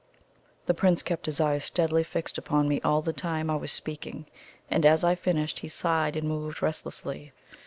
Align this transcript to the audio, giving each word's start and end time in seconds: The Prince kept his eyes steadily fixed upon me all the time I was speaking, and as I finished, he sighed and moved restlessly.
The 0.65 0.73
Prince 0.73 1.03
kept 1.03 1.27
his 1.27 1.39
eyes 1.39 1.63
steadily 1.63 2.03
fixed 2.03 2.39
upon 2.39 2.67
me 2.67 2.81
all 2.83 3.03
the 3.03 3.13
time 3.13 3.51
I 3.51 3.55
was 3.55 3.71
speaking, 3.71 4.25
and 4.67 4.83
as 4.83 5.03
I 5.03 5.13
finished, 5.13 5.59
he 5.59 5.67
sighed 5.67 6.15
and 6.15 6.27
moved 6.27 6.63
restlessly. 6.63 7.33